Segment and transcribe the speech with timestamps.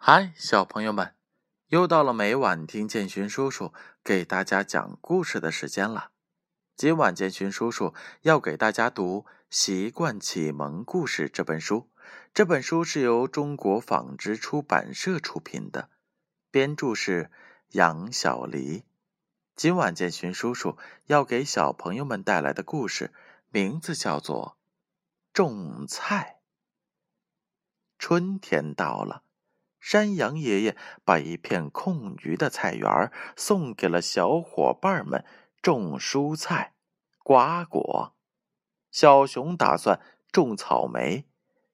[0.00, 1.14] 嗨，小朋友们，
[1.66, 6.12] 又到了每晚听建勋叔叔给大家讲故事的时间了。
[6.76, 11.90] 今晚建勋叔叔要给大家读《习惯启蒙故事》这本书。
[12.32, 15.90] 这本书是由中国纺织出版社出品的，
[16.50, 17.30] 编著是
[17.72, 18.84] 杨小黎。
[19.56, 23.12] 今晚建勋叔叔要给小朋友们带来的故事
[23.50, 24.56] 名字叫做
[25.34, 26.38] 《种菜》。
[27.98, 29.24] 春天到了。
[29.80, 35.24] 山羊爷爷把一片空余的菜园送给了小伙伴们
[35.62, 36.74] 种蔬菜、
[37.22, 38.14] 瓜果。
[38.90, 40.00] 小熊打算
[40.32, 41.26] 种草莓，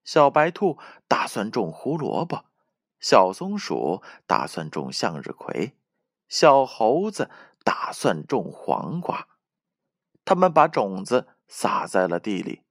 [0.05, 2.45] 小白兔打算种胡萝卜，
[3.01, 5.77] 小松鼠打算种向日葵，
[6.29, 7.31] 小猴子
[7.63, 9.29] 打算种黄瓜。
[10.25, 12.63] 他们把种子撒在了地里，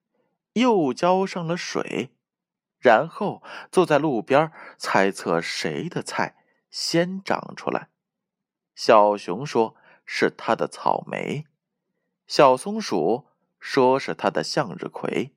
[0.54, 2.12] 又浇上了水。
[2.84, 6.36] 然后坐在路边猜测谁的菜
[6.70, 7.88] 先长出来。
[8.76, 11.46] 小熊说是它的草莓，
[12.28, 15.34] 小松鼠说是它的向日葵，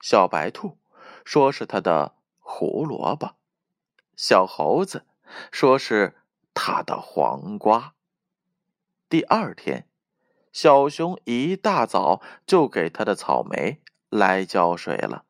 [0.00, 0.78] 小白兔
[1.24, 3.36] 说是它的胡萝卜，
[4.16, 5.06] 小猴子
[5.52, 6.16] 说是
[6.52, 7.94] 他的黄瓜。
[9.08, 9.88] 第二天，
[10.52, 15.24] 小熊一大早就给他的草莓来浇水了。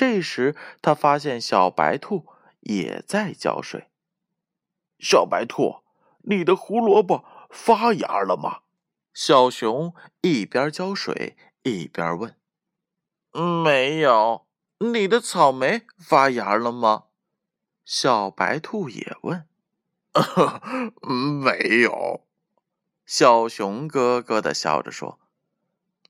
[0.00, 2.26] 这时，他发现小白兔
[2.60, 3.90] 也在浇水。
[4.98, 5.82] 小白兔，
[6.22, 8.60] 你的胡萝卜发芽了吗？
[9.12, 12.34] 小熊一边浇水一边问。
[13.62, 14.46] 没有。
[14.78, 17.08] 你的草莓发芽了吗？
[17.84, 19.46] 小白兔也问。
[21.42, 22.26] 没有。
[23.04, 25.20] 小熊咯咯的笑着说。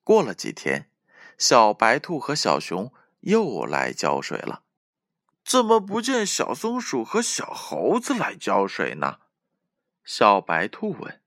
[0.04, 0.88] 过了几天，
[1.36, 2.92] 小白兔和小熊。
[3.20, 4.62] 又来浇水了，
[5.44, 9.18] 怎么不见小松鼠和小猴子来浇水呢？
[10.04, 11.20] 小白兔问。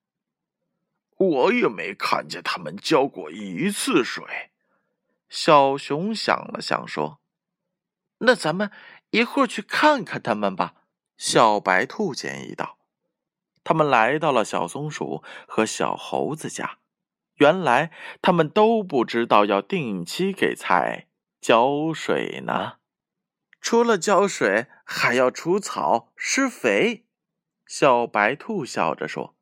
[1.18, 4.52] 我也没看见他们浇过一次水。
[5.30, 7.20] 小熊想了想说
[8.20, 8.72] ：“那咱们
[9.12, 10.74] 一会儿去看看他们吧。”
[11.18, 12.78] 小白兔建议道。
[13.64, 16.80] 他们来到了小松鼠和小猴子家，
[17.36, 21.08] 原来他们都不知道要定期给菜。
[21.44, 22.76] 浇水呢，
[23.60, 27.06] 除了浇水，还要除草、施肥。
[27.66, 29.36] 小白兔笑着说：“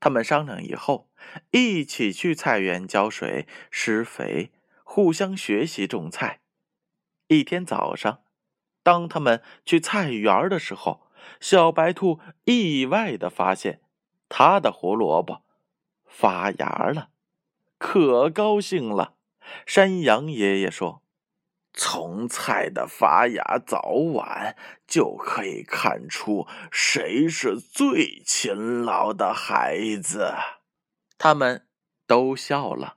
[0.00, 1.10] 他们商量以后，
[1.50, 4.50] 一起去菜园浇水、施肥，
[4.82, 6.40] 互相学习种菜。”
[7.28, 8.22] 一天早上，
[8.82, 11.06] 当他们去菜园的时候，
[11.38, 13.82] 小白兔意外的发现，
[14.30, 15.42] 他的胡萝卜
[16.06, 17.10] 发芽了，
[17.76, 19.16] 可高兴了。
[19.66, 21.02] 山羊爷爷说。
[21.76, 23.82] 从菜的发芽早
[24.14, 24.56] 晚
[24.86, 30.34] 就可以看出谁是最勤劳的孩子。
[31.18, 31.68] 他们
[32.06, 32.96] 都笑了，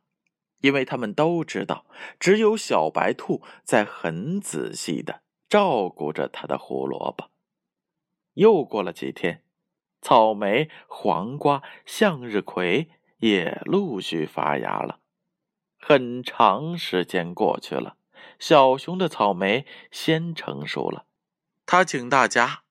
[0.62, 1.86] 因为他们都知道，
[2.20, 7.30] 只有小白兔在很仔细的照顾着他的胡萝卜。
[8.36, 9.44] 又过了几天，
[10.02, 15.00] 草莓、黄瓜、向日葵也陆续发芽了。
[15.78, 17.98] 很长时间过去了。
[18.40, 21.06] 小熊的草莓先成熟了，
[21.66, 22.64] 他请大家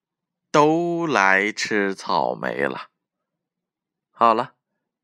[0.51, 2.91] 都来吃草莓了。
[4.11, 4.55] 好了，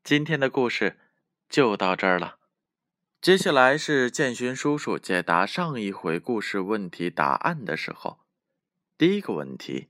[0.03, 0.99] 今天的故事
[1.47, 2.39] 就到这儿了。
[3.21, 8.19] 接下来是建勋叔叔解答上一回故事问题答案的时候。
[8.97, 9.89] 第一个问题：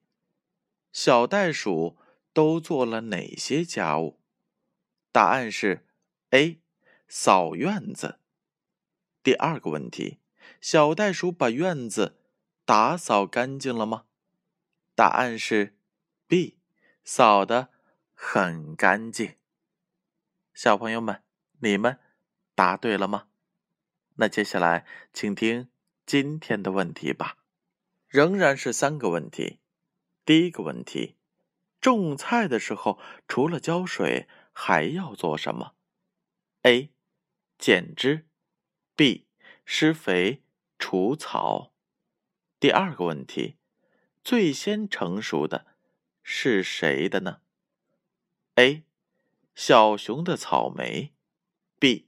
[0.94, 1.98] 小袋鼠
[2.32, 4.22] 都做了哪些家务？
[5.12, 5.86] 答案是
[6.30, 6.62] A，
[7.08, 8.20] 扫院子。
[9.22, 10.20] 第二个问题。
[10.68, 12.18] 小袋鼠把院子
[12.66, 14.06] 打扫干净了吗？
[14.96, 15.78] 答案是
[16.26, 16.58] B，
[17.03, 17.70] 扫的
[18.16, 19.36] 很干净。
[20.56, 21.22] 小朋友们，
[21.59, 22.00] 你们
[22.56, 23.28] 答对了吗？
[24.16, 25.70] 那接下来请听
[26.03, 27.38] 今天的问题吧，
[28.08, 29.59] 仍然是三个问题。
[30.26, 31.16] 第一个问题：
[31.79, 35.76] 种菜的时候，除了浇水，还要做什么
[36.64, 36.90] ？A.
[37.59, 38.26] 剪枝
[38.96, 39.28] B.
[39.64, 40.41] 施肥。
[40.78, 41.72] 除草。
[42.60, 43.58] 第二个问题，
[44.24, 45.66] 最先成熟的
[46.24, 47.42] 是谁的呢
[48.56, 48.84] ？A.
[49.54, 51.14] 小熊的草莓
[51.80, 52.08] ，B.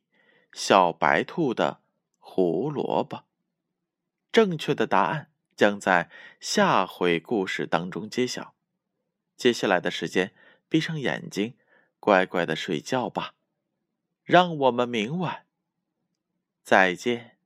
[0.51, 1.81] 小白兔的
[2.17, 3.25] 胡萝卜。
[4.31, 6.09] 正确的答案将在
[6.39, 8.53] 下回故事当中揭晓。
[9.35, 10.33] 接下来的时间，
[10.67, 11.55] 闭上眼睛，
[11.99, 13.35] 乖乖的睡觉吧。
[14.23, 15.45] 让我们明晚
[16.63, 17.36] 再见。